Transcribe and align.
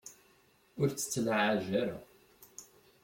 Ur 0.81 0.87
tt-ttlaɛajet 0.89 1.71
ara. 1.81 1.97